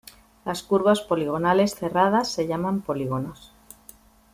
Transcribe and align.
Las 0.45 0.63
curvas 0.63 1.01
poligonales 1.01 1.75
cerradas 1.75 2.27
se 2.31 2.47
llaman 2.47 2.81
polígonos. 2.81 3.53